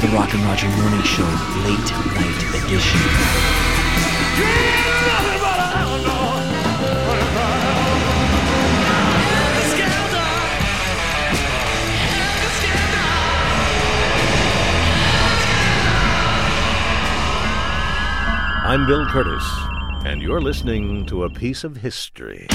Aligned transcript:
The 0.00 0.06
Rock 0.14 0.32
and 0.32 0.44
Roger 0.44 0.68
Morning 0.68 1.02
Show, 1.02 1.24
late 1.64 1.90
night 2.14 2.64
edition. 2.64 3.00
I'm 18.64 18.86
Bill 18.86 19.04
Curtis, 19.06 19.42
and 20.04 20.22
you're 20.22 20.40
listening 20.40 21.06
to 21.06 21.24
a 21.24 21.30
piece 21.30 21.64
of 21.64 21.78
history. 21.78 22.46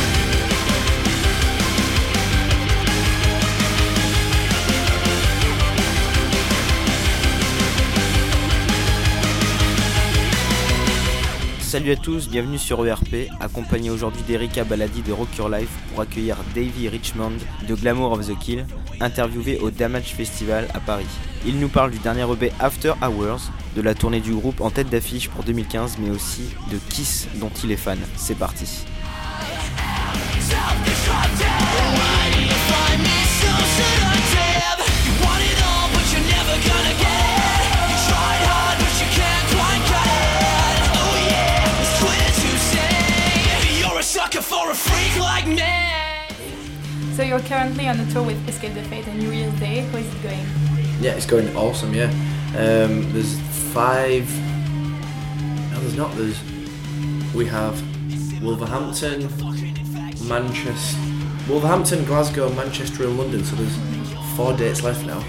Salut 11.74 11.90
à 11.90 11.96
tous, 11.96 12.30
bienvenue 12.30 12.60
sur 12.60 12.86
ERP, 12.86 13.32
accompagné 13.40 13.90
aujourd'hui 13.90 14.22
d'Erika 14.28 14.64
Baladi 14.64 15.02
de 15.02 15.12
Rock 15.12 15.36
Your 15.40 15.50
Life 15.50 15.72
pour 15.90 16.02
accueillir 16.02 16.38
Davey 16.54 16.88
Richmond 16.88 17.32
de 17.68 17.74
Glamour 17.74 18.12
of 18.12 18.28
the 18.28 18.38
Kill, 18.38 18.68
interviewé 19.02 19.58
au 19.58 19.72
Damage 19.72 20.14
Festival 20.14 20.68
à 20.76 20.80
Paris. 20.80 21.08
Il 21.48 21.60
nous 21.60 21.70
parle 21.70 21.90
du 21.90 21.98
dernier 21.98 22.32
EP 22.32 22.52
After 22.60 22.94
Hours, 23.02 23.50
de 23.76 23.82
la 23.82 23.96
tournée 23.96 24.20
du 24.20 24.36
groupe 24.36 24.62
en 24.62 24.70
tête 24.70 24.92
d'affiche 24.92 25.30
pour 25.30 25.44
2015, 25.46 25.98
mais 25.98 26.12
aussi 26.12 26.44
de 26.72 26.78
Kiss 26.92 27.28
dont 27.40 27.50
il 27.64 27.72
est 27.72 27.76
fan. 27.76 27.98
C'est 28.18 28.38
parti. 28.38 28.86
So 47.16 47.22
you're 47.22 47.40
currently 47.42 47.88
on 47.88 48.00
a 48.00 48.12
tour 48.12 48.24
with 48.24 48.50
Escape 48.50 48.74
the 48.74 48.82
Fate 48.84 49.08
and 49.08 49.20
New 49.20 49.30
Year's 49.30 49.54
Day. 49.60 49.82
How 49.82 49.98
is 50.00 50.16
it 50.16 50.24
going? 50.24 50.40
Yeah, 51.00 51.12
it's 51.12 51.28
going 51.28 51.56
awesome. 51.56 51.94
Yeah, 51.94 52.10
um, 52.58 53.14
there's 53.14 53.40
five. 53.72 54.28
No, 55.72 55.80
there's 55.80 55.96
not. 55.96 56.12
There's 56.16 56.42
we 57.36 57.46
have 57.46 57.80
Wolverhampton, 58.42 59.30
Manchester, 60.28 61.00
Wolverhampton, 61.48 62.04
Glasgow, 62.06 62.52
Manchester, 62.54 63.04
and 63.04 63.16
London. 63.16 63.44
So 63.44 63.56
there's 63.56 63.78
four 64.36 64.58
dates 64.58 64.82
left 64.82 65.06
now, 65.06 65.20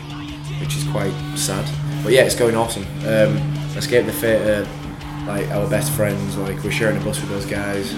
which 0.61 0.77
is 0.77 0.85
quite 0.85 1.13
sad. 1.37 1.69
But 2.03 2.13
yeah, 2.15 2.23
it's 2.23 2.35
going 2.35 2.57
awesome. 2.57 2.85
Um, 3.01 3.37
Escape 3.77 4.07
the 4.07 4.13
Fate, 4.13 4.41
are, 4.41 4.67
like 5.27 5.51
our 5.51 5.69
best 5.69 5.93
friends. 5.93 6.39
Like 6.39 6.65
we're 6.65 6.71
sharing 6.71 6.97
a 6.97 7.05
bus 7.05 7.21
with 7.21 7.29
those 7.29 7.45
guys. 7.45 7.95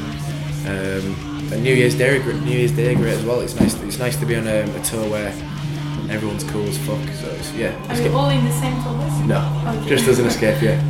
Um, 0.67 1.53
and 1.53 1.63
New 1.63 1.75
Year's 1.75 1.95
Day, 1.95 2.19
New 2.23 2.51
Year's 2.59 2.73
Day, 2.73 2.95
great 2.95 3.15
as 3.15 3.25
well. 3.25 3.41
It's 3.41 3.55
nice. 3.59 3.75
It's 3.83 3.99
nice 3.99 4.17
to 4.17 4.27
be 4.27 4.35
on 4.37 4.47
a, 4.49 4.63
a 4.63 4.83
tour 4.83 5.09
where 5.09 5.29
everyone's 6.11 6.45
cool 6.45 6.65
as 6.67 6.77
fuck. 6.79 7.01
So 7.21 7.29
it's, 7.31 7.53
yeah. 7.55 7.73
Are 7.89 8.01
you 8.01 8.13
all 8.17 8.31
in 8.31 8.45
the 8.45 8.53
same 8.53 8.75
tour 8.83 8.93
bus? 8.95 9.21
no, 9.27 9.73
Okay. 9.79 9.89
just 9.89 10.09
as 10.09 10.19
an 10.19 10.27
escape, 10.27 10.61
yeah. 10.63 10.83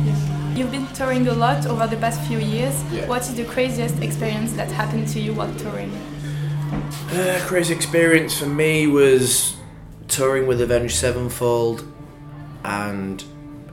You've 0.55 0.71
been 0.71 0.87
touring 0.95 1.27
a 1.27 1.33
lot 1.33 1.67
over 1.67 1.85
the 1.85 1.97
past 1.97 2.19
few 2.27 2.39
years. 2.39 2.73
Yeah. 2.91 3.05
What 3.07 3.21
is 3.21 3.35
the 3.35 3.45
craziest 3.45 4.01
experience 4.01 4.53
that 4.53 4.71
happened 4.71 5.07
to 5.09 5.19
you 5.19 5.33
while 5.35 5.53
touring? 5.55 5.91
Uh, 7.11 7.39
crazy 7.45 7.73
experience 7.75 8.37
for 8.39 8.47
me 8.47 8.87
was 8.87 9.55
touring 10.07 10.47
with 10.47 10.59
Avenged 10.61 10.95
Sevenfold 10.95 11.83
and 12.63 13.23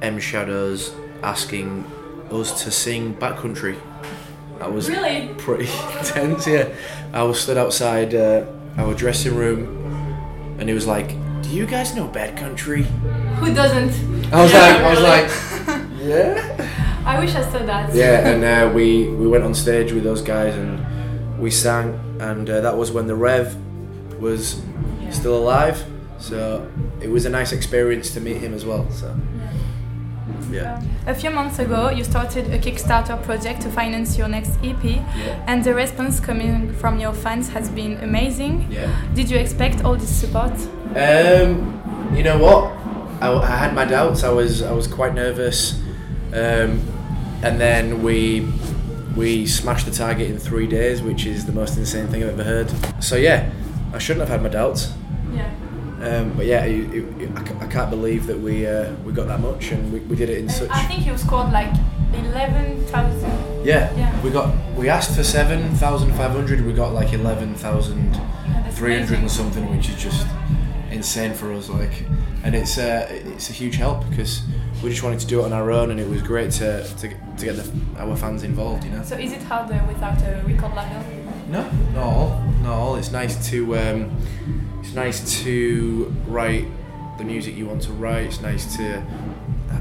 M 0.03 0.19
Shadows 0.21 0.95
asking 1.23 1.85
us 2.31 2.63
to 2.65 2.71
sing 2.71 3.15
Bat 3.15 3.39
Country. 3.39 3.77
That 4.59 4.73
was 4.73 4.89
Really? 4.89 5.31
pretty 5.39 5.65
intense, 5.99 6.47
yeah. 6.47 6.69
I 7.13 7.23
was 7.23 7.41
stood 7.41 7.57
outside 7.59 8.15
uh, 8.15 8.45
our 8.77 8.95
dressing 8.95 9.35
room 9.35 9.67
and 10.59 10.69
he 10.69 10.75
was 10.75 10.87
like, 10.87 11.09
Do 11.43 11.51
you 11.51 11.67
guys 11.67 11.95
know 11.95 12.07
Bat 12.09 12.37
Country?" 12.37 12.83
Who 13.41 13.53
doesn't? 13.55 13.93
I 14.33 14.43
was 14.43 14.53
Yeah, 14.53 14.61
like, 14.61 14.81
I 14.81 14.91
was 14.91 15.03
like, 15.03 15.29
Yeah. 16.01 16.71
I 17.07 17.21
wish 17.21 17.35
I 17.35 17.43
saw 17.43 17.59
that. 17.67 17.95
yeah, 17.95 18.29
and 18.31 18.43
uh, 18.45 18.73
we 18.75 19.09
we 19.09 19.29
went 19.29 19.45
on 19.45 19.55
stage 19.55 19.93
with 19.93 20.05
those 20.05 20.23
guys 20.23 20.55
and 20.55 20.81
we 21.39 21.51
sang, 21.51 21.93
and 22.21 22.49
uh, 22.49 22.61
that 22.63 22.77
was 22.79 22.91
when 22.93 23.07
the 23.07 23.15
Rev 23.15 23.55
was 24.21 24.63
Yeah. 25.03 25.11
still 25.11 25.37
alive. 25.37 25.85
So 26.19 26.67
it 27.03 27.11
was 27.11 27.27
a 27.27 27.31
nice 27.31 27.53
experience 27.53 28.11
to 28.15 28.21
meet 28.21 28.39
him 28.39 28.55
as 28.55 28.65
well. 28.65 28.89
So 28.91 29.15
yeah, 30.51 30.83
A 31.07 31.15
few 31.15 31.31
months 31.31 31.59
ago, 31.59 31.91
you 31.91 32.05
started 32.05 32.47
a 32.53 32.59
Kickstarter 32.59 33.23
project 33.23 33.63
to 33.63 33.69
finance 33.71 34.17
your 34.19 34.29
next 34.29 34.59
EP, 34.63 34.83
yeah, 34.85 35.45
and 35.47 35.63
the 35.65 35.75
response 35.75 36.21
coming 36.21 36.73
from 36.75 36.99
your 37.01 37.13
fans 37.13 37.49
has 37.51 37.69
been 37.71 37.99
amazing. 38.03 38.67
yeah. 38.71 38.91
Did 39.15 39.31
you 39.31 39.39
expect 39.39 39.85
all 39.85 39.97
this 39.97 40.09
support? 40.15 40.53
Um, 40.97 42.13
you 42.15 42.23
know 42.23 42.39
what? 42.39 42.73
I, 43.23 43.33
I 43.33 43.57
had 43.57 43.75
my 43.75 43.85
doubts. 43.85 44.23
I 44.25 44.31
was 44.31 44.63
I 44.63 44.73
was 44.73 44.87
quite 44.87 45.15
nervous, 45.15 45.81
um, 46.33 46.81
and 47.43 47.61
then 47.61 48.03
we 48.03 48.47
we 49.17 49.47
smashed 49.47 49.87
the 49.87 49.93
target 49.93 50.31
in 50.31 50.39
three 50.39 50.67
days, 50.67 51.01
which 51.03 51.25
is 51.27 51.47
the 51.47 51.53
most 51.53 51.77
insane 51.79 52.09
thing 52.09 52.23
I've 52.23 52.31
ever 52.39 52.45
heard. 52.45 52.71
So 53.03 53.17
yeah, 53.17 53.51
I 53.93 53.99
shouldn't 53.99 54.21
have 54.21 54.29
had 54.29 54.43
my 54.43 54.49
doubts. 54.49 54.93
Um, 56.05 56.33
but 56.37 56.47
yeah, 56.47 56.65
it, 56.65 56.95
it, 56.95 57.31
I, 57.37 57.43
ca- 57.43 57.59
I 57.61 57.67
can't 57.67 57.91
believe 57.91 58.27
that 58.27 58.39
we 58.39 58.67
uh, 58.67 58.93
we 59.05 59.13
got 59.13 59.27
that 59.29 59.41
much 59.41 59.71
and 59.73 59.93
we, 59.93 60.01
we 60.01 60.17
did 60.17 60.29
it 60.29 60.39
in 60.39 60.49
such. 60.49 60.71
I 60.71 60.83
think 60.85 61.07
you 61.07 61.17
scored 61.17 61.51
like 61.53 61.73
11,000. 62.13 63.65
Yeah, 63.65 63.95
Yeah. 63.97 64.21
we 64.23 64.31
got 64.31 64.55
we 64.77 64.89
asked 64.89 65.17
for 65.17 65.23
seven 65.25 65.75
thousand 65.77 66.11
five 66.15 66.33
hundred. 66.33 66.61
We 66.65 66.73
got 66.73 66.93
like 66.93 67.13
eleven 67.13 67.55
thousand 67.55 68.13
three 68.73 68.99
hundred 68.99 69.21
and 69.21 69.31
something, 69.31 69.65
which 69.75 69.89
is 69.89 69.97
just 70.03 70.27
insane 70.91 71.33
for 71.35 71.53
us. 71.53 71.69
Like, 71.69 72.05
and 72.45 72.55
it's 72.55 72.77
uh, 72.77 73.07
it's 73.11 73.49
a 73.49 73.53
huge 73.53 73.77
help 73.77 74.09
because 74.11 74.43
we 74.83 74.91
just 74.91 75.03
wanted 75.03 75.21
to 75.21 75.27
do 75.27 75.41
it 75.41 75.45
on 75.45 75.53
our 75.55 75.71
own, 75.71 75.91
and 75.91 75.99
it 75.99 76.09
was 76.09 76.21
great 76.23 76.51
to 76.53 76.85
to, 76.99 77.09
get- 77.09 77.39
to 77.39 77.45
get 77.47 77.57
the, 77.57 77.71
our 77.99 78.15
fans 78.17 78.43
involved. 78.43 78.85
You 78.85 78.91
know. 78.91 79.03
So 79.03 79.17
is 79.17 79.33
it 79.33 79.43
harder 79.43 79.83
without 79.89 80.21
a 80.23 80.43
record 80.47 80.75
label? 80.77 81.03
No, 81.49 81.63
not 81.95 82.03
all. 82.05 82.43
Not 82.63 82.73
all. 82.75 82.97
It's 82.97 83.11
nice 83.13 83.49
to 83.51 83.77
um, 83.79 84.11
it's 84.85 84.95
nice 84.95 85.43
to 85.43 86.15
write 86.27 86.67
the 87.17 87.25
music 87.25 87.57
you 87.57 87.67
want 87.67 87.81
to 87.83 87.93
write. 87.93 88.27
It's 88.27 88.43
nice 88.43 88.77
to 88.77 89.01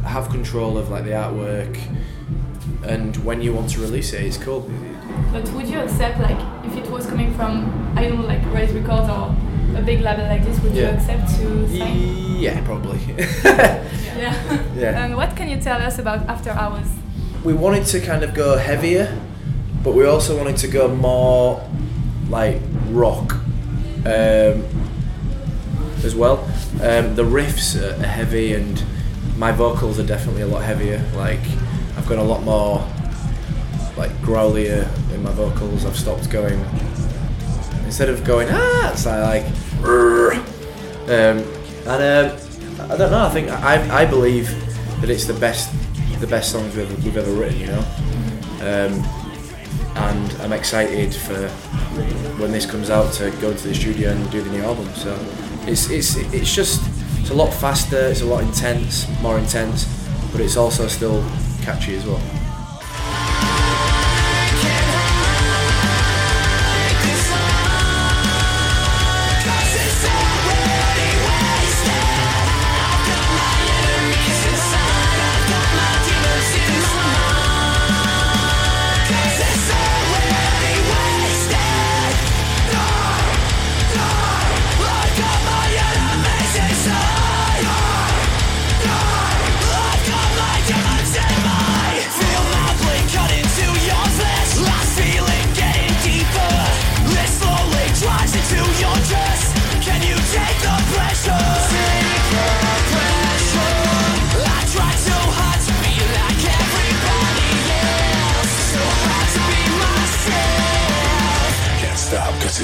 have 0.06 0.30
control 0.30 0.78
of 0.78 0.90
like 0.90 1.03
the 1.03 1.12
artwork, 1.12 1.78
and 2.86 3.16
when 3.18 3.41
you 3.41 3.53
want 3.53 3.69
to 3.72 3.81
release 3.81 4.14
it, 4.14 4.24
it's 4.24 4.38
cool. 4.38 4.72
But 5.34 5.47
would 5.52 5.68
you 5.68 5.80
accept 5.80 6.19
like 6.19 6.40
if 6.66 6.78
it 6.78 6.90
was 6.90 7.06
coming 7.06 7.34
from 7.34 7.94
I 7.97 8.03
don't 8.08 8.22
know 8.22 8.28
like 8.28 8.46
Rise 8.46 8.72
Records 8.72 9.09
or 9.09 9.36
a 9.78 9.81
big 9.81 10.00
label 10.00 10.24
like 10.24 10.46
this, 10.46 10.58
would 10.62 10.74
you 10.74 10.86
accept 10.86 11.35
to 11.35 11.68
sign? 11.68 12.40
Yeah, 12.40 12.64
probably. 12.66 13.00
Yeah. 14.14 14.64
yeah. 14.75 15.03
and 15.03 15.18
what 15.18 15.35
can 15.35 15.50
you 15.50 15.59
tell 15.59 15.81
us 15.81 15.97
about 15.97 16.28
After 16.28 16.52
Hours? 16.52 16.88
we 17.44 17.52
wanted 17.52 17.85
to 17.88 18.00
kind 18.00 18.24
of 18.24 18.34
go 18.35 18.58
heavier, 18.58 19.20
but 19.84 19.96
we 19.96 20.06
also 20.06 20.38
wanted 20.38 20.56
to 20.58 20.68
go 20.68 20.88
more 20.88 21.68
like 22.30 22.62
rock 22.91 23.34
um, 24.06 24.64
as 26.03 26.16
well. 26.16 26.40
Um, 26.81 27.16
the 27.16 27.23
riffs 27.23 27.76
are 27.76 27.94
heavy, 28.03 28.53
and 28.53 28.84
my 29.38 29.52
vocals 29.52 30.00
are 30.00 30.05
definitely 30.05 30.41
a 30.41 30.47
lot 30.47 30.64
heavier. 30.64 31.03
Like 31.16 31.41
I've 31.97 32.08
got 32.08 32.20
a 32.20 32.23
lot 32.23 32.44
more 32.44 32.79
like 33.97 34.11
growlier 34.22 34.88
in 35.14 35.23
my 35.23 35.32
vocals. 35.32 35.85
I've 35.85 35.97
stopped 35.97 36.29
going 36.29 36.59
instead 37.85 38.09
of 38.09 38.23
going 38.23 38.47
ah, 38.52 38.91
it's 38.91 39.05
like, 39.05 39.46
um, 41.08 41.44
and 41.85 42.32
um, 42.32 42.91
I 42.91 42.97
don't 42.97 43.11
know. 43.11 43.26
I 43.26 43.29
think 43.29 43.50
I, 43.50 44.02
I 44.02 44.05
believe 44.05 44.50
that 45.02 45.09
it's 45.09 45.26
the 45.26 45.34
best 45.34 45.73
the 46.20 46.28
best 46.28 46.52
songs 46.52 46.76
we've 46.76 47.03
we've 47.03 47.17
ever 47.17 47.32
written. 47.32 47.59
You 47.59 47.67
know, 47.67 47.85
um, 48.61 49.23
and 49.96 50.32
I'm 50.41 50.53
excited 50.53 51.14
for 51.14 51.50
when 52.40 52.52
this 52.52 52.66
comes 52.66 52.90
out 52.90 53.14
to 53.14 53.29
go 53.41 53.52
into 53.52 53.67
the 53.67 53.76
studio 53.76 54.09
and 54.09 54.32
do 54.32 54.41
the 54.41 54.50
new 54.50 54.64
album. 54.64 54.88
So 54.96 55.14
it's 55.68 55.90
it's 55.90 56.16
it's 56.34 56.54
just 56.54 56.82
it's 57.20 57.30
a 57.30 57.34
lot 57.34 57.54
faster. 57.54 58.08
It's 58.08 58.22
a 58.22 58.26
lot 58.26 58.44
intense, 58.44 59.08
more 59.22 59.40
intense, 59.40 59.86
but 60.32 60.42
it's 60.42 60.58
also 60.58 60.88
still 60.88 61.24
catchy 61.62 61.96
as 61.96 62.06
well. 62.06 62.42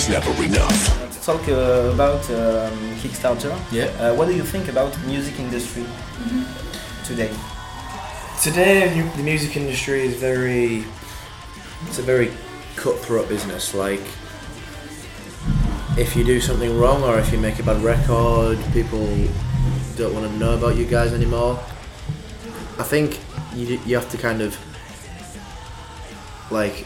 Never 0.09 0.43
enough. 0.43 1.23
Talk 1.23 1.47
uh, 1.47 1.91
about 1.93 2.23
um, 2.31 2.73
Kickstarter. 3.01 3.55
Yeah. 3.71 3.85
Uh, 3.99 4.15
what 4.15 4.27
do 4.27 4.35
you 4.35 4.43
think 4.43 4.67
about 4.67 4.97
music 5.05 5.39
industry 5.39 5.85
today? 7.05 7.31
Today, 8.41 8.95
you- 8.95 9.11
the 9.17 9.23
music 9.23 9.55
industry 9.55 10.01
is 10.01 10.15
very. 10.15 10.83
It's 11.87 11.99
a 11.99 12.01
very 12.01 12.31
cutthroat 12.75 13.29
business. 13.29 13.73
Like, 13.73 14.01
if 15.97 16.15
you 16.15 16.23
do 16.23 16.41
something 16.41 16.77
wrong 16.79 17.03
or 17.03 17.19
if 17.19 17.31
you 17.31 17.37
make 17.39 17.59
a 17.59 17.63
bad 17.63 17.81
record, 17.83 18.57
people 18.73 19.05
don't 19.95 20.13
want 20.13 20.25
to 20.31 20.37
know 20.37 20.53
about 20.57 20.75
you 20.77 20.85
guys 20.85 21.13
anymore. 21.13 21.59
I 22.79 22.83
think 22.83 23.19
you, 23.53 23.79
you 23.85 23.95
have 23.95 24.09
to 24.11 24.17
kind 24.17 24.41
of 24.41 24.57
like 26.51 26.85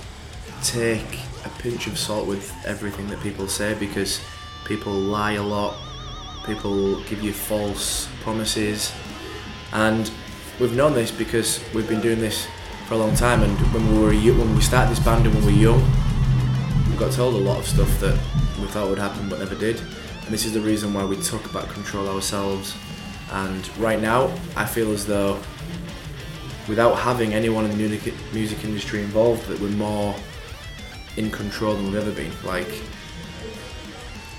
take 0.64 1.20
a 1.46 1.50
pinch 1.62 1.88
of 1.88 1.98
salt 1.98 2.28
with 2.28 2.54
everything 2.66 3.08
that 3.08 3.20
people 3.22 3.48
say 3.48 3.74
because 3.76 4.22
people 4.66 4.94
lie 4.94 5.34
a 5.34 5.44
lot, 5.44 5.76
people 6.46 7.02
give 7.04 7.22
you 7.22 7.34
false 7.34 8.08
promises, 8.22 8.94
and 9.74 10.12
we've 10.60 10.76
known 10.76 10.94
this 10.94 11.12
because 11.12 11.60
we've 11.74 11.88
been 11.88 12.02
doing 12.02 12.20
this 12.20 12.48
for 12.88 12.96
a 12.96 12.98
long 12.98 13.16
time. 13.16 13.42
And 13.42 13.58
when 13.74 13.92
we 13.92 14.00
were 14.00 14.34
when 14.38 14.56
we 14.56 14.62
started 14.62 14.92
this 14.92 15.04
band 15.04 15.26
and 15.26 15.36
when 15.36 15.46
we 15.46 15.54
were 15.54 15.60
young, 15.60 15.92
we 16.90 16.98
got 16.98 17.12
told 17.12 17.36
a 17.36 17.38
lot 17.38 17.58
of 17.58 17.68
stuff 17.68 18.00
that 18.00 18.18
we 18.60 18.68
thought 18.68 18.90
would 18.90 19.00
happen 19.00 19.30
but 19.30 19.40
never 19.40 19.56
did. 19.56 19.80
And 19.80 20.32
this 20.32 20.46
is 20.46 20.54
the 20.54 20.62
reason 20.62 20.94
why 20.94 21.04
we 21.04 21.18
took 21.18 21.52
back 21.52 21.68
control 21.70 22.08
ourselves. 22.08 22.76
And 23.32 23.78
right 23.78 24.00
now, 24.00 24.34
I 24.56 24.66
feel 24.66 24.92
as 24.92 25.06
though 25.06 25.40
without 26.68 26.96
having 26.96 27.34
anyone 27.34 27.66
in 27.66 27.72
the 27.78 28.14
music 28.32 28.64
industry 28.64 29.02
involved, 29.02 29.48
that 29.48 29.60
we're 29.60 29.70
more 29.70 30.16
in 31.18 31.30
control 31.32 31.76
than 31.76 31.86
we've 31.86 31.96
ever 31.96 32.12
been. 32.12 32.32
Like, 32.44 32.70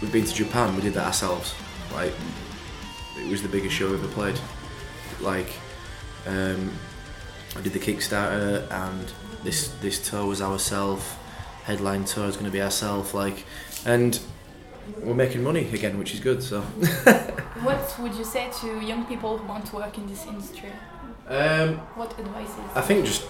we've 0.01 0.13
been 0.13 0.25
to 0.25 0.35
Japan, 0.35 0.75
we 0.77 0.83
did 0.83 0.95
that 0.95 1.07
ourselves. 1.07 1.55
Like, 1.93 2.13
it 3.19 3.31
was 3.31 3.43
the 3.43 3.49
biggest 3.49 3.75
show 3.75 3.89
we 3.91 3.95
ever 3.95 4.09
played. 4.09 4.39
Like, 5.21 5.53
um, 6.27 6.73
I 7.57 7.61
did 7.61 7.73
the 7.73 7.79
Kickstarter, 7.79 8.69
and 8.71 9.13
this 9.45 9.69
this 9.81 10.09
tour 10.11 10.27
was 10.27 10.43
ourselves. 10.43 11.05
Headline 11.65 12.05
tour 12.05 12.27
is 12.27 12.35
going 12.37 12.47
to 12.47 12.51
be 12.51 12.61
ourselves. 12.61 13.15
Like, 13.15 13.45
and 13.87 14.19
we're 15.01 15.15
making 15.15 15.43
money 15.43 15.69
again, 15.73 15.99
which 15.99 16.13
is 16.13 16.21
good. 16.21 16.43
So, 16.43 16.61
What 17.63 17.97
would 18.01 18.15
you 18.15 18.25
say 18.25 18.51
to 18.61 18.81
young 18.81 19.07
people 19.07 19.39
who 19.39 19.47
want 19.47 19.67
to 19.67 19.77
work 19.77 19.97
in 19.97 20.07
this 20.07 20.27
industry? 20.27 20.71
um, 21.29 21.77
What 21.95 22.19
advice 22.19 22.49
is? 22.51 22.77
I 22.77 22.81
think 22.83 23.07
just 23.07 23.25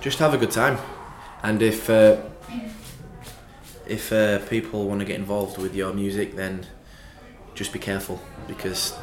just 0.00 0.18
have 0.20 0.32
a 0.34 0.38
good 0.38 0.50
time, 0.50 0.78
and 1.42 1.60
if 1.62 1.90
uh, 1.90 2.16
if 3.86 4.12
uh, 4.12 4.38
people 4.46 4.86
want 4.86 5.00
to 5.00 5.06
get 5.06 5.16
involved 5.16 5.58
with 5.58 5.74
your 5.74 5.92
music, 5.92 6.36
then 6.36 6.66
just 7.54 7.72
be 7.72 7.78
careful 7.78 8.20
because 8.46 8.94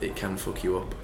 it 0.00 0.16
can 0.16 0.36
fuck 0.36 0.62
you 0.64 0.78
up. 0.78 0.94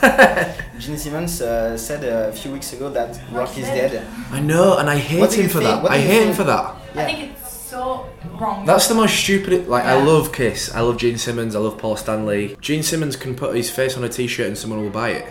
Gene 0.78 0.96
Simmons 0.96 1.42
uh, 1.42 1.76
said 1.76 2.04
a 2.04 2.32
few 2.32 2.52
weeks 2.52 2.72
ago 2.72 2.90
that 2.90 3.20
rock 3.32 3.56
is 3.58 3.66
dead. 3.66 4.06
I 4.30 4.40
know, 4.40 4.78
and 4.78 4.88
I 4.88 4.96
hate 4.96 5.32
him 5.34 5.48
for 5.48 5.58
think? 5.58 5.64
that. 5.64 5.82
What 5.82 5.92
I 5.92 5.96
you 5.96 6.06
hate 6.06 6.26
him 6.28 6.34
for 6.34 6.44
that. 6.44 6.76
I 6.94 7.04
think 7.04 7.32
it's 7.32 7.52
so 7.52 8.08
wrong. 8.38 8.64
That's 8.64 8.86
the 8.88 8.94
most 8.94 9.14
stupid. 9.16 9.68
Like 9.68 9.84
I 9.84 10.02
love 10.02 10.32
Kiss. 10.32 10.74
I 10.74 10.80
love 10.80 10.96
Gene 10.96 11.18
Simmons. 11.18 11.54
I 11.54 11.58
love 11.58 11.76
Paul 11.78 11.96
Stanley. 11.96 12.56
Gene 12.60 12.82
Simmons 12.82 13.16
can 13.16 13.34
put 13.34 13.54
his 13.54 13.70
face 13.70 13.96
on 13.96 14.04
a 14.04 14.08
T-shirt 14.08 14.46
and 14.46 14.56
someone 14.56 14.80
will 14.82 14.90
buy 14.90 15.10
it 15.10 15.26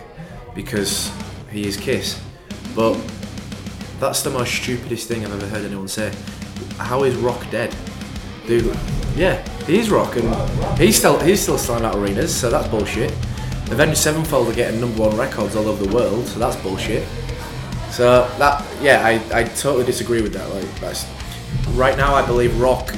because 0.54 1.10
he 1.50 1.66
is 1.66 1.76
Kiss. 1.76 2.20
But 2.74 2.94
that's 4.00 4.22
the 4.22 4.30
most 4.30 4.52
stupidest 4.54 5.08
thing 5.08 5.24
I've 5.24 5.32
ever 5.32 5.46
heard 5.46 5.64
anyone 5.64 5.88
say. 5.88 6.12
How 6.78 7.04
is 7.04 7.14
rock 7.16 7.44
dead? 7.50 7.74
Dude, 8.46 8.76
yeah, 9.16 9.46
he's 9.64 9.90
rock 9.90 10.16
and 10.16 10.78
he's 10.78 10.96
still 10.98 11.18
he's 11.18 11.40
still 11.42 11.58
selling 11.58 11.84
out 11.84 11.96
arenas, 11.96 12.34
so 12.34 12.50
that's 12.50 12.68
bullshit. 12.68 13.10
Avenged 13.70 13.98
Sevenfold 13.98 14.48
are 14.48 14.54
getting 14.54 14.80
number 14.80 15.02
one 15.02 15.16
records 15.16 15.56
all 15.56 15.66
over 15.66 15.84
the 15.84 15.92
world, 15.94 16.26
so 16.26 16.38
that's 16.38 16.56
bullshit. 16.56 17.06
So 17.90 18.28
that 18.38 18.64
yeah, 18.80 19.04
I, 19.04 19.40
I 19.40 19.44
totally 19.44 19.84
disagree 19.84 20.22
with 20.22 20.32
that. 20.34 20.48
Like 20.50 20.80
that's 20.80 21.06
right 21.70 21.96
now 21.96 22.14
I 22.14 22.24
believe 22.24 22.58
rock 22.60 22.94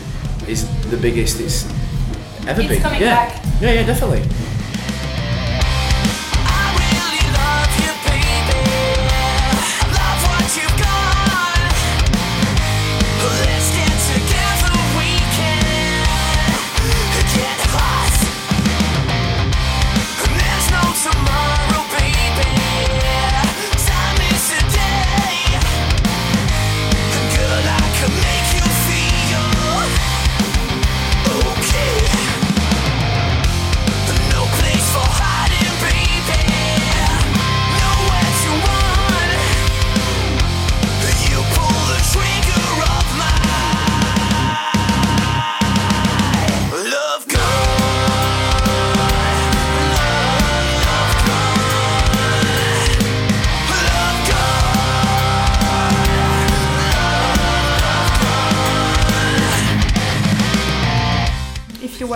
is 0.46 0.66
the 0.90 0.96
biggest 0.96 1.40
it's 1.40 1.64
ever 2.46 2.60
It's 2.60 2.68
been. 2.68 2.82
yeah. 2.82 2.98
back. 2.98 3.44
Yeah, 3.60 3.72
yeah, 3.72 3.86
definitely. 3.86 4.22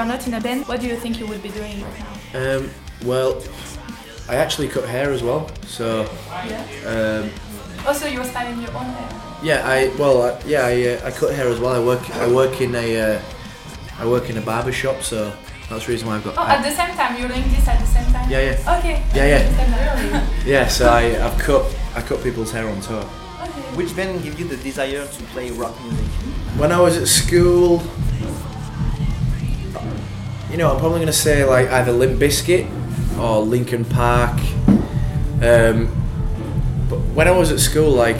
If 0.02 0.08
you 0.08 0.10
were 0.10 0.18
not 0.18 0.26
in 0.26 0.34
a 0.34 0.40
band, 0.40 0.66
what 0.66 0.80
do 0.80 0.88
you 0.88 0.96
think 0.96 1.20
you 1.20 1.28
would 1.28 1.42
be 1.44 1.50
doing 1.50 1.80
right 1.80 1.98
now? 2.34 2.56
Um, 2.56 2.70
well, 3.04 3.40
I 4.28 4.34
actually 4.34 4.66
cut 4.66 4.88
hair 4.88 5.12
as 5.12 5.22
well. 5.22 5.48
So 5.66 6.10
Yeah. 6.44 6.64
um, 6.92 7.30
Also, 7.86 8.06
you're 8.08 8.24
styling 8.24 8.60
your 8.60 8.74
own 8.74 8.86
hair. 8.86 9.08
yeah, 9.44 9.62
I 9.64 9.90
well 9.98 10.22
I, 10.22 10.40
yeah 10.44 10.66
I, 10.66 10.74
uh, 10.88 11.06
I 11.08 11.10
cut 11.12 11.34
hair 11.34 11.46
as 11.48 11.60
well. 11.60 11.72
I 11.72 11.78
work 11.84 12.02
I 12.16 12.26
work 12.26 12.60
in 12.60 12.74
a 12.74 12.88
uh, 13.00 13.20
I 14.00 14.06
work 14.06 14.28
in 14.28 14.38
a 14.38 14.40
barber 14.40 14.72
shop, 14.72 15.02
so 15.02 15.32
that's 15.70 15.86
the 15.86 15.92
reason 15.92 16.08
why 16.08 16.16
I've 16.16 16.24
got. 16.24 16.34
Oh, 16.36 16.46
at 16.48 16.62
the 16.62 16.74
same 16.74 16.94
time, 16.96 17.16
you're 17.18 17.28
doing 17.28 17.48
this 17.54 17.68
at 17.68 17.78
the 17.78 17.86
same 17.86 18.12
time. 18.12 18.28
Yeah, 18.28 18.42
yeah. 18.48 18.78
Okay. 18.78 18.96
Yeah, 19.14 19.26
yeah. 19.32 19.42
yeah. 20.10 20.26
Yeah, 20.54 20.68
so 20.68 20.88
I, 20.88 21.02
I've 21.24 21.38
cut 21.38 21.62
I 21.94 22.00
cut 22.02 22.22
people's 22.24 22.50
hair 22.50 22.66
on 22.68 22.80
tour. 22.80 23.04
Okay. 23.42 23.76
Which 23.78 23.94
band 23.94 24.22
give 24.24 24.38
you 24.40 24.46
the 24.48 24.56
desire 24.56 25.06
to 25.06 25.22
play 25.34 25.50
rock 25.52 25.74
music? 25.82 26.06
When 26.58 26.70
I 26.72 26.80
was 26.80 26.96
at 26.96 27.06
school, 27.08 27.82
you 30.52 30.58
know, 30.58 30.70
I'm 30.70 30.78
probably 30.78 31.00
gonna 31.00 31.14
say 31.14 31.44
like 31.44 31.68
either 31.70 31.92
Limp 31.92 32.20
Bizkit 32.20 32.68
or 33.18 33.40
Linkin 33.40 33.86
Park. 33.86 34.38
Um, 35.40 35.88
but 36.90 36.98
when 37.14 37.26
I 37.26 37.30
was 37.30 37.50
at 37.50 37.58
school, 37.58 37.90
like 37.90 38.18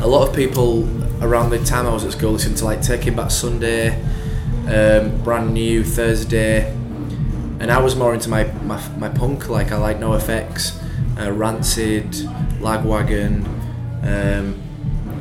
a 0.00 0.06
lot 0.06 0.28
of 0.28 0.34
people 0.36 0.88
around 1.20 1.50
the 1.50 1.58
time 1.64 1.84
I 1.84 1.92
was 1.92 2.04
at 2.04 2.12
school 2.12 2.30
listened 2.30 2.58
to 2.58 2.64
like 2.64 2.80
Taking 2.80 3.16
Back 3.16 3.32
Sunday, 3.32 4.00
um, 4.68 5.20
Brand 5.24 5.52
New 5.52 5.82
Thursday, 5.82 6.70
and 7.58 7.72
I 7.72 7.80
was 7.80 7.96
more 7.96 8.14
into 8.14 8.28
my 8.28 8.44
my, 8.62 8.80
my 8.96 9.08
punk. 9.08 9.48
Like 9.48 9.72
I 9.72 9.78
like 9.78 9.98
NoFX, 9.98 10.80
uh, 11.18 11.32
Rancid, 11.32 12.12
Lagwagon, 12.60 13.44
um, 14.04 14.62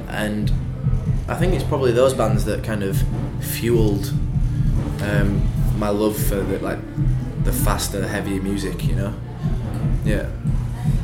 and 0.10 0.52
I 1.28 1.34
think 1.34 1.56
it's 1.56 1.64
probably 1.64 1.94
those 1.94 2.14
bands 2.14 2.46
that 2.46 2.64
kind 2.64 2.84
of 2.84 3.02
fueled 3.42 4.14
um, 5.02 5.48
my 5.78 5.90
love 5.90 6.18
for 6.18 6.36
the, 6.36 6.60
like 6.60 6.80
the 7.44 7.54
faster, 7.54 8.08
heavier 8.08 8.42
music. 8.42 8.86
You 8.86 8.96
know, 8.96 9.14
yeah. 10.04 10.30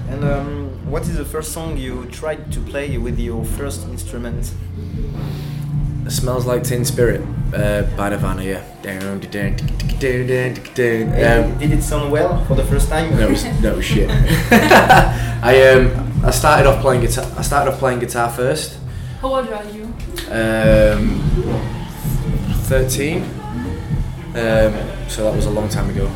And 0.10 0.24
um, 0.24 0.92
what 0.92 1.04
is 1.04 1.18
the 1.18 1.26
first 1.26 1.54
song 1.54 1.78
you 1.78 2.06
tried 2.12 2.52
to 2.52 2.60
play 2.60 2.98
with 2.98 3.20
your 3.20 3.46
first 3.46 3.88
instrument? 3.88 4.54
It 6.06 6.12
Smells 6.12 6.46
like 6.46 6.64
Teen 6.64 6.84
Spirit 6.84 7.22
uh, 7.54 7.84
by 7.96 8.10
Nirvana. 8.10 8.44
Yeah. 8.44 8.64
Down, 8.82 9.20
down, 9.20 9.56
down, 10.00 10.54
down, 10.54 10.56
down. 10.74 11.52
Um, 11.52 11.58
did 11.60 11.72
it 11.72 11.84
sound 11.84 12.12
well 12.12 12.44
for 12.46 12.56
the 12.56 12.66
first 12.66 12.90
time? 12.90 13.12
no, 13.12 13.30
no 13.62 13.82
shit. 13.82 14.10
I 15.44 15.72
um 15.72 16.24
I 16.24 16.30
started 16.32 16.68
off 16.68 16.82
playing 16.82 17.02
guitar. 17.02 17.26
I 17.38 17.42
started 17.42 17.72
off 17.72 17.80
playing 17.80 18.00
guitar 18.00 18.30
first. 18.30 18.78
How 19.22 19.36
old 19.36 19.50
are 19.50 19.66
you? 19.66 19.86
Um, 20.30 21.20
thirteen. 22.66 23.41
Um, 24.34 25.10
so 25.10 25.24
that 25.26 25.36
was 25.36 25.46
a 25.46 25.52
long 25.52 25.70
time 25.70 25.90
ago. 25.90 26.08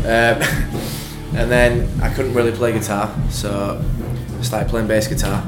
Um, 0.00 0.40
and 1.36 1.50
then 1.50 1.88
I 2.02 2.12
couldn't 2.12 2.34
really 2.34 2.52
play 2.52 2.72
guitar, 2.72 3.14
so 3.30 3.82
I 4.38 4.42
started 4.42 4.68
playing 4.68 4.88
bass 4.88 5.08
guitar, 5.08 5.46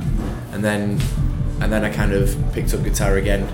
and 0.52 0.64
then 0.64 1.00
and 1.60 1.72
then 1.72 1.84
I 1.84 1.90
kind 1.90 2.12
of 2.12 2.36
picked 2.52 2.74
up 2.74 2.84
guitar 2.84 3.16
again 3.16 3.48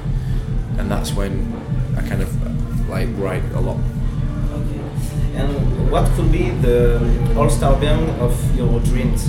and 0.78 0.90
that's 0.90 1.12
when 1.12 1.52
I 1.97 2.02
kind 2.09 2.23
of 2.23 2.88
like 2.88 3.09
write 3.16 3.44
a 3.52 3.61
lot. 3.61 3.78
Okay. 3.78 4.80
And 5.37 5.90
what 5.90 6.11
could 6.12 6.30
be 6.32 6.50
the 6.50 6.99
all-star 7.37 7.78
band 7.80 8.11
of 8.21 8.35
your 8.56 8.80
dreams 8.80 9.28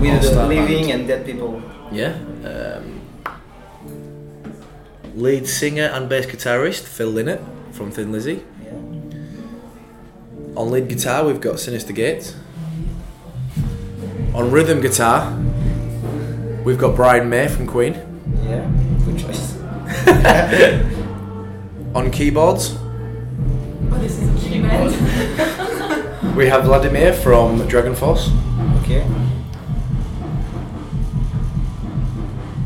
with 0.00 0.22
the 0.22 0.46
living 0.46 0.86
band. 0.86 1.00
and 1.00 1.08
dead 1.08 1.26
people? 1.26 1.62
Yeah. 1.90 2.16
Um, 2.44 3.00
lead 5.14 5.48
singer 5.48 5.90
and 5.94 6.08
bass 6.08 6.26
guitarist 6.26 6.84
Phil 6.84 7.12
Lynott 7.12 7.40
from 7.76 7.90
Thin 7.90 8.10
Lizzy. 8.10 8.42
Yeah. 8.64 8.70
On 10.56 10.70
lead 10.70 10.88
guitar, 10.88 11.24
we've 11.26 11.40
got 11.40 11.56
Synyster 11.56 11.94
Gates. 11.94 12.34
On 14.34 14.50
rhythm 14.50 14.80
guitar, 14.80 15.38
we've 16.64 16.78
got 16.78 16.96
Brian 16.96 17.28
May 17.28 17.48
from 17.48 17.66
Queen. 17.66 17.94
Yeah. 18.44 18.66
Good 19.04 19.18
choice. 19.18 19.56
On 21.94 22.10
keyboards, 22.10 22.76
Oh, 23.88 23.98
this 23.98 24.18
is 24.18 24.28
a 24.28 24.48
key 24.48 24.60
we 26.36 26.46
have 26.48 26.64
Vladimir 26.64 27.12
from 27.14 27.66
Dragon 27.66 27.94
Force. 27.94 28.30
Okay. 28.82 29.02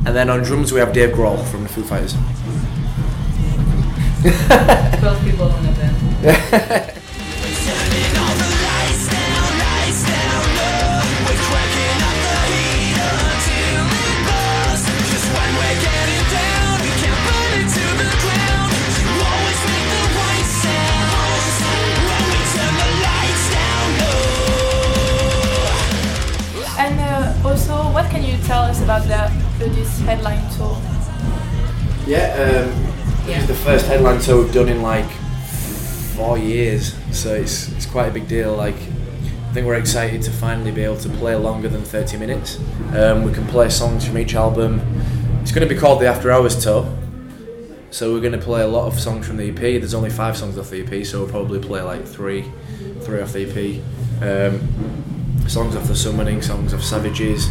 And 0.07 0.17
then 0.17 0.29
on 0.31 0.43
drums, 0.43 0.73
we 0.73 0.81
have 0.81 0.93
Dave 0.93 1.11
Grohl 1.11 1.45
from 1.47 1.63
the 1.63 1.69
Foo 1.69 1.85
Fighters. 1.85 2.17
12 4.21 5.25
people 5.25 5.47
in 5.47 5.65
a 5.65 5.73
band. 5.73 7.01
and 26.79 27.01
uh, 27.01 27.49
also, 27.49 27.73
what 27.93 28.11
can 28.11 28.23
you 28.23 28.37
tell 28.45 28.65
us 28.65 28.83
about 28.83 29.03
the 29.05 29.31
this 29.59 30.01
headline 30.01 30.45
tour? 30.57 30.77
Yeah, 32.07 32.33
um, 32.37 32.69
this 32.71 32.71
is 32.71 32.80
the 32.80 32.80
first 33.61 33.85
headline 33.87 34.19
tour 34.19 34.43
we've 34.43 34.55
done 34.55 34.71
in 34.71 34.81
like 34.81 35.11
four 36.17 36.39
years, 36.39 36.95
so 37.13 37.35
it's 37.35 37.71
it's 37.73 37.85
quite 37.85 38.09
a 38.09 38.11
big 38.11 38.27
deal. 38.27 38.57
Like, 38.57 38.75
I 38.75 39.53
think 39.53 39.67
we're 39.67 39.75
excited 39.75 40.23
to 40.23 40.31
finally 40.31 40.71
be 40.71 40.83
able 40.83 40.97
to 40.99 41.09
play 41.11 41.35
longer 41.35 41.69
than 41.69 41.83
30 41.83 42.17
minutes. 42.17 42.59
Um, 42.95 43.23
we 43.23 43.33
can 43.35 43.47
play 43.47 43.69
songs 43.69 44.07
from 44.07 44.17
each 44.17 44.35
album. 44.35 44.81
It's 45.43 45.53
going 45.53 45.69
to 45.69 45.73
be 45.73 45.79
called 45.79 46.01
the 46.01 46.07
After 46.07 46.31
Hours 46.31 46.63
tour. 46.63 46.91
So 47.91 48.15
we're 48.15 48.21
going 48.21 48.33
to 48.33 48.39
play 48.39 48.63
a 48.63 48.67
lot 48.67 48.87
of 48.87 48.99
songs 48.99 49.27
from 49.27 49.37
the 49.37 49.51
EP. 49.51 49.57
There's 49.57 49.95
only 49.95 50.11
five 50.11 50.39
songs 50.39 50.57
off 50.57 50.71
the 50.71 50.83
EP, 50.83 51.05
so 51.05 51.21
we'll 51.21 51.29
probably 51.29 51.61
play 51.61 51.83
like 51.83 52.07
three, 52.07 52.51
three 53.03 53.21
off 53.21 53.35
the 53.35 53.45
EP. 53.45 53.83
Um, 54.23 55.49
songs 55.49 55.77
off 55.77 55.87
the 55.87 55.97
Summoning, 55.97 56.41
songs 56.41 56.73
off 56.73 56.83
Savages, 56.83 57.51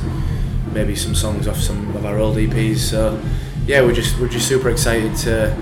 maybe 0.73 0.95
some 0.95 1.13
songs 1.13 1.47
off 1.47 1.57
some 1.57 1.95
of 1.95 2.05
our 2.05 2.17
old 2.17 2.37
EPs. 2.37 2.77
So 2.77 3.21
yeah, 3.67 3.81
we're 3.81 3.93
just 3.93 4.19
we're 4.19 4.27
just 4.27 4.47
super 4.47 4.71
excited 4.71 5.15
to 5.17 5.55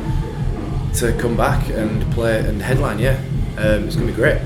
to 0.98 1.14
come 1.20 1.38
back 1.38 1.70
and 1.70 2.02
play 2.12 2.40
and 2.40 2.60
headline. 2.60 2.98
Yeah, 2.98 3.22
um, 3.60 3.84
it's 3.86 3.96
gonna 3.96 4.08
be 4.08 4.14
great. 4.14 4.42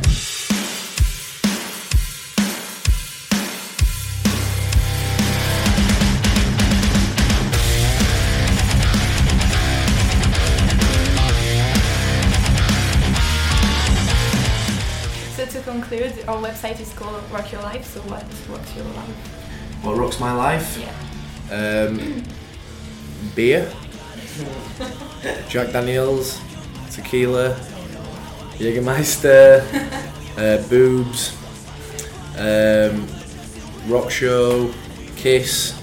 So 15.38 15.46
to 15.46 15.62
conclude, 15.62 16.26
our 16.28 16.36
website 16.36 16.82
is 16.82 16.92
called 16.92 17.24
Rock 17.32 17.50
Your 17.54 17.62
Life. 17.62 17.86
So 17.86 18.02
what 18.02 18.24
is 18.24 18.48
Rock 18.50 18.76
Your 18.76 18.86
Life? 18.88 19.86
What 19.86 19.98
rocks 19.98 20.20
my 20.20 20.34
life? 20.34 20.78
Yeah. 21.50 21.88
Um, 21.88 22.24
beer, 23.36 23.72
Jack 25.50 25.72
Daniels, 25.72 26.40
tequila, 26.92 27.56
Jägermeister, 28.58 29.64
uh, 30.38 30.58
boobs, 30.70 31.36
um, 32.38 33.08
rock 33.88 34.10
show, 34.10 34.72
kiss, 35.16 35.74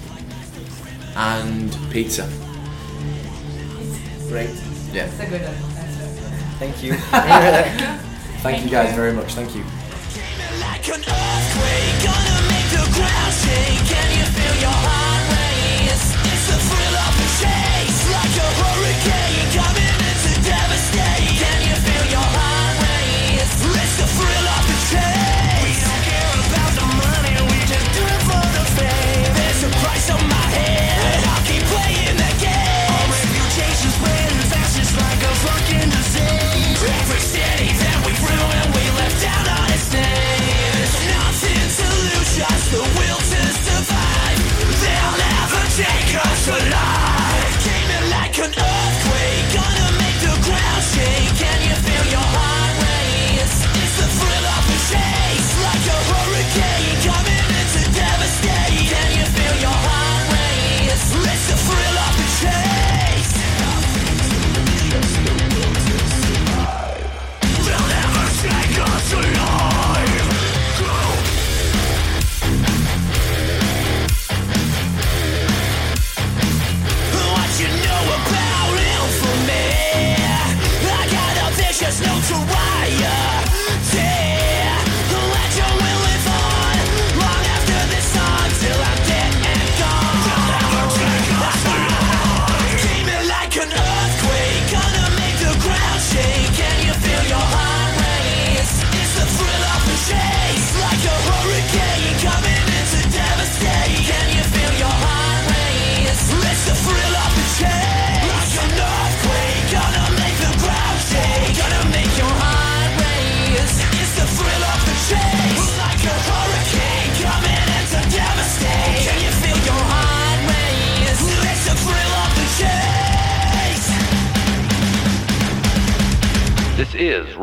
and 1.15 1.75
pizza. 1.91 2.27
Great. 4.29 4.49
Yeah. 4.91 5.07
That's 5.07 5.19
a 5.19 5.25
good 5.27 5.41
answer. 5.41 5.59
Thank 6.59 6.83
you. 6.83 6.93
Thank 8.41 8.63
you 8.63 8.69
guys 8.69 8.95
very 8.95 9.13
much. 9.13 9.33
Thank 9.33 9.55
you. 9.55 9.63
Like 10.59 10.89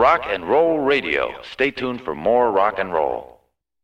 Rock 0.06 0.26
and 0.28 0.48
Roll 0.48 0.78
Radio. 0.78 1.34
Stay 1.42 1.72
tuned 1.72 2.00
for 2.00 2.14
more 2.14 2.52
rock 2.52 2.78
and 2.78 2.92
roll. 2.92 3.36